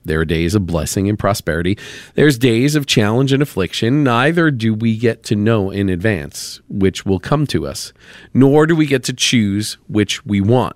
There 0.05 0.19
are 0.19 0.25
days 0.25 0.55
of 0.55 0.65
blessing 0.65 1.07
and 1.07 1.17
prosperity. 1.17 1.77
There's 2.15 2.37
days 2.37 2.75
of 2.75 2.85
challenge 2.85 3.31
and 3.31 3.41
affliction. 3.41 4.03
Neither 4.03 4.51
do 4.51 4.73
we 4.73 4.97
get 4.97 5.23
to 5.23 5.35
know 5.35 5.71
in 5.71 5.89
advance 5.89 6.61
which 6.67 7.05
will 7.05 7.19
come 7.19 7.47
to 7.47 7.65
us, 7.65 7.93
nor 8.33 8.65
do 8.65 8.75
we 8.75 8.85
get 8.85 9.03
to 9.05 9.13
choose 9.13 9.77
which 9.87 10.25
we 10.25 10.41
want. 10.41 10.75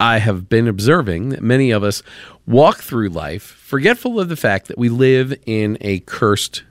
I 0.00 0.18
have 0.18 0.48
been 0.48 0.66
observing 0.66 1.28
that 1.28 1.42
many 1.42 1.70
of 1.70 1.84
us 1.84 2.02
walk 2.46 2.78
through 2.78 3.10
life 3.10 3.42
forgetful 3.42 4.18
of 4.18 4.30
the 4.30 4.36
fact 4.36 4.68
that 4.68 4.78
we 4.78 4.88
live 4.88 5.34
in 5.44 5.76
a 5.82 6.00
cursed 6.00 6.64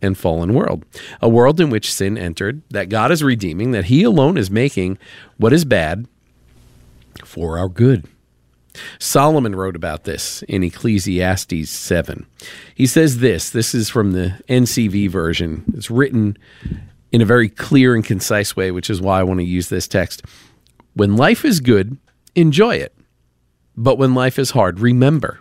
and 0.00 0.16
fallen 0.16 0.54
world, 0.54 0.84
a 1.20 1.28
world 1.28 1.60
in 1.60 1.68
which 1.68 1.92
sin 1.92 2.16
entered, 2.16 2.62
that 2.70 2.88
God 2.88 3.10
is 3.10 3.24
redeeming, 3.24 3.72
that 3.72 3.86
He 3.86 4.04
alone 4.04 4.38
is 4.38 4.52
making 4.52 4.98
what 5.36 5.52
is 5.52 5.64
bad 5.64 6.06
for 7.24 7.58
our 7.58 7.68
good. 7.68 8.06
Solomon 9.00 9.56
wrote 9.56 9.74
about 9.74 10.04
this 10.04 10.42
in 10.42 10.62
Ecclesiastes 10.62 11.68
7. 11.68 12.26
He 12.74 12.86
says 12.86 13.18
this 13.18 13.50
this 13.50 13.74
is 13.74 13.88
from 13.88 14.12
the 14.12 14.38
NCV 14.48 15.10
version. 15.10 15.64
It's 15.74 15.90
written 15.90 16.36
in 17.10 17.20
a 17.20 17.26
very 17.26 17.48
clear 17.48 17.96
and 17.96 18.04
concise 18.04 18.54
way, 18.54 18.70
which 18.70 18.90
is 18.90 19.00
why 19.00 19.18
I 19.18 19.24
want 19.24 19.40
to 19.40 19.44
use 19.44 19.70
this 19.70 19.88
text. 19.88 20.22
When 20.94 21.16
life 21.16 21.44
is 21.44 21.60
good, 21.60 21.98
enjoy 22.36 22.76
it. 22.76 22.94
But 23.76 23.98
when 23.98 24.14
life 24.14 24.38
is 24.38 24.50
hard, 24.52 24.78
remember 24.78 25.40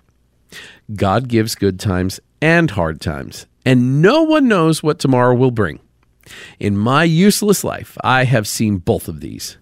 God 0.95 1.27
gives 1.27 1.55
good 1.55 1.79
times 1.79 2.19
and 2.41 2.71
hard 2.71 3.01
times, 3.01 3.45
and 3.65 4.01
no 4.01 4.23
one 4.23 4.47
knows 4.47 4.81
what 4.81 4.99
tomorrow 4.99 5.35
will 5.35 5.51
bring. 5.51 5.79
In 6.59 6.77
my 6.77 7.03
useless 7.03 7.63
life, 7.63 7.97
I 8.03 8.23
have 8.23 8.47
seen 8.47 8.77
both 8.77 9.07
of 9.07 9.19
these. 9.19 9.57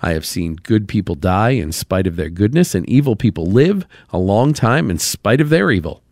I 0.00 0.12
have 0.12 0.24
seen 0.24 0.54
good 0.54 0.86
people 0.88 1.16
die 1.16 1.50
in 1.50 1.72
spite 1.72 2.06
of 2.06 2.16
their 2.16 2.30
goodness, 2.30 2.74
and 2.74 2.88
evil 2.88 3.16
people 3.16 3.46
live 3.46 3.84
a 4.10 4.18
long 4.18 4.52
time 4.52 4.90
in 4.90 4.98
spite 4.98 5.40
of 5.40 5.48
their 5.48 5.70
evil. 5.70 6.02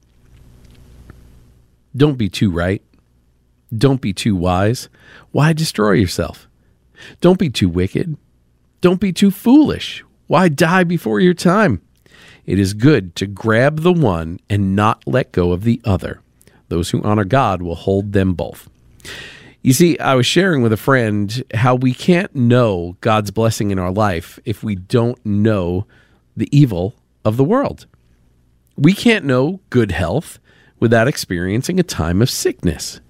Don't 1.96 2.18
be 2.18 2.28
too 2.28 2.50
right. 2.50 2.82
Don't 3.76 4.00
be 4.00 4.12
too 4.12 4.36
wise. 4.36 4.88
Why 5.32 5.52
destroy 5.52 5.92
yourself? 5.92 6.48
Don't 7.20 7.38
be 7.38 7.50
too 7.50 7.68
wicked. 7.68 8.16
Don't 8.80 9.00
be 9.00 9.12
too 9.12 9.30
foolish. 9.30 10.04
Why 10.26 10.48
die 10.48 10.84
before 10.84 11.20
your 11.20 11.34
time? 11.34 11.82
It 12.44 12.58
is 12.58 12.74
good 12.74 13.14
to 13.16 13.26
grab 13.26 13.80
the 13.80 13.92
one 13.92 14.38
and 14.48 14.76
not 14.76 15.06
let 15.06 15.32
go 15.32 15.52
of 15.52 15.64
the 15.64 15.80
other. 15.84 16.20
Those 16.68 16.90
who 16.90 17.02
honor 17.02 17.24
God 17.24 17.62
will 17.62 17.74
hold 17.74 18.12
them 18.12 18.34
both. 18.34 18.68
You 19.62 19.72
see, 19.72 19.98
I 19.98 20.14
was 20.14 20.26
sharing 20.26 20.62
with 20.62 20.72
a 20.72 20.76
friend 20.76 21.42
how 21.54 21.74
we 21.74 21.92
can't 21.92 22.34
know 22.34 22.96
God's 23.00 23.32
blessing 23.32 23.70
in 23.72 23.78
our 23.78 23.90
life 23.90 24.38
if 24.44 24.62
we 24.62 24.76
don't 24.76 25.24
know 25.26 25.86
the 26.36 26.48
evil 26.56 26.94
of 27.24 27.36
the 27.36 27.44
world. 27.44 27.86
We 28.76 28.92
can't 28.92 29.24
know 29.24 29.60
good 29.70 29.90
health 29.90 30.38
without 30.78 31.08
experiencing 31.08 31.80
a 31.80 31.84
time 31.84 32.22
of 32.22 32.30
sickness. 32.30 33.00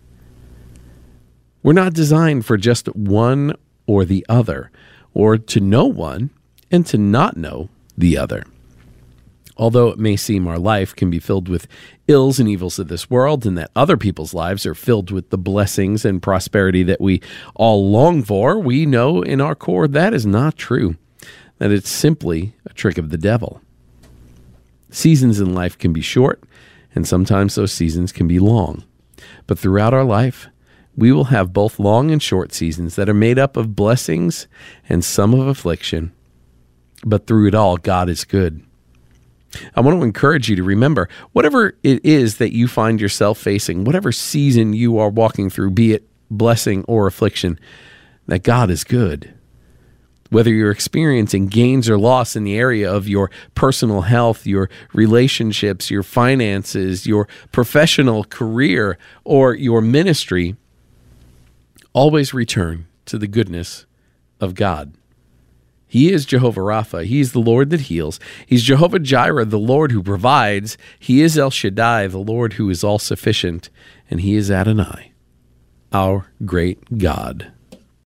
We're 1.63 1.73
not 1.73 1.95
designed 1.95 2.47
for 2.47 2.57
just 2.57 2.95
one 2.95 3.55
or 3.87 4.05
the 4.05 4.25
other, 4.29 4.71
or 5.13 5.37
to 5.37 5.61
know 5.61 5.87
one 5.87 6.31
and 6.71 6.87
to 6.87 6.99
not 6.99 7.37
know 7.37 7.69
the 7.97 8.17
other. 8.19 8.45
Although 9.59 9.89
it 9.89 9.99
may 9.99 10.17
seem 10.17 10.47
our 10.47 10.59
life 10.59 10.95
can 10.95 11.09
be 11.09 11.19
filled 11.19 11.49
with 11.49 11.67
ills 12.09 12.39
and 12.39 12.49
evils 12.49 12.79
of 12.79 12.89
this 12.89 13.09
world, 13.09 13.47
and 13.47 13.57
that 13.57 13.71
other 13.75 13.97
people's 13.97 14.35
lives 14.35 14.67
are 14.67 14.75
filled 14.75 15.11
with 15.11 15.31
the 15.31 15.39
blessings 15.39 16.05
and 16.05 16.23
prosperity 16.23 16.83
that 16.83 17.01
we 17.01 17.23
all 17.55 17.91
long 17.91 18.23
for, 18.23 18.59
we 18.59 18.85
know 18.85 19.23
in 19.23 19.41
our 19.41 19.55
core 19.55 19.89
that 19.89 20.13
is 20.13 20.27
not 20.27 20.57
true, 20.57 20.97
that 21.59 21.71
it's 21.71 21.89
simply 21.89 22.55
a 22.67 22.75
trick 22.75 22.99
of 22.99 23.09
the 23.09 23.19
devil. 23.19 23.63
Seasons 24.91 25.41
in 25.41 25.55
life 25.55 25.79
can 25.79 25.93
be 25.93 26.03
short, 26.03 26.43
and 26.95 27.09
sometimes 27.09 27.55
those 27.55 27.73
seasons 27.73 28.13
can 28.13 28.29
be 28.29 28.39
long. 28.39 28.85
But 29.47 29.59
throughout 29.59 29.95
our 29.95 30.05
life, 30.05 30.49
we 30.97 31.13
will 31.13 31.25
have 31.25 31.53
both 31.53 31.79
long 31.79 32.11
and 32.11 32.23
short 32.23 32.53
seasons 32.53 32.97
that 32.97 33.09
are 33.09 33.15
made 33.15 33.39
up 33.39 33.57
of 33.57 33.77
blessings 33.77 34.47
and 34.89 35.05
some 35.05 35.35
of 35.35 35.47
affliction. 35.47 36.13
But 37.05 37.27
through 37.27 37.49
it 37.49 37.55
all, 37.55 37.77
God 37.77 38.09
is 38.09 38.25
good. 38.25 38.63
I 39.75 39.81
want 39.81 39.99
to 39.99 40.05
encourage 40.05 40.49
you 40.49 40.57
to 40.57 40.63
remember 40.63 41.09
whatever 41.33 41.77
it 41.83 42.05
is 42.05 42.39
that 42.39 42.55
you 42.55 42.69
find 42.69 43.01
yourself 43.01 43.39
facing, 43.39 43.85
whatever 43.85 44.13
season 44.13 44.73
you 44.73 44.99
are 44.99 45.09
walking 45.09 45.51
through, 45.51 45.71
be 45.71 45.93
it 45.93 46.07
blessing 46.31 46.85
or 46.87 47.07
affliction, 47.07 47.59
that 48.27 48.43
God 48.43 48.71
is 48.71 48.85
good. 48.85 49.33
Whether 50.31 50.51
you're 50.51 50.73
experiencing 50.73 51.47
gains 51.47 51.89
or 51.89 51.97
loss 51.97 52.35
in 52.35 52.43
the 52.43 52.59
area 52.59 52.93
of 52.93 53.09
your 53.09 53.31
personal 53.55 54.03
health, 54.03 54.45
your 54.45 54.69
relationships, 54.93 55.89
your 55.91 56.03
finances, 56.03 57.07
your 57.07 57.29
professional 57.53 58.25
career, 58.25 58.99
or 59.23 59.55
your 59.55 59.81
ministry, 59.81 60.57
always 61.93 62.35
return 62.35 62.87
to 63.05 63.19
the 63.19 63.29
goodness 63.29 63.87
of 64.41 64.55
God. 64.55 64.95
He 65.87 66.13
is 66.13 66.27
Jehovah 66.27 66.61
Rapha. 66.61 67.05
He 67.05 67.21
is 67.21 67.33
the 67.33 67.39
Lord 67.41 67.71
that 67.71 67.83
heals. 67.83 68.19
He's 68.47 68.63
Jehovah 68.63 68.99
Jireh, 68.99 69.45
the 69.45 69.59
Lord 69.59 69.93
who 69.93 70.03
provides. 70.03 70.77
He 70.99 71.23
is 71.23 71.39
El 71.39 71.51
Shaddai, 71.51 72.09
the 72.09 72.19
Lord 72.19 72.55
who 72.55 72.69
is 72.71 72.83
all 72.83 72.99
sufficient. 72.99 73.71
And 74.11 74.21
He 74.21 74.35
is 74.35 74.51
Adonai, 74.51 75.13
our 75.93 76.33
great 76.45 76.99
God. 76.99 77.53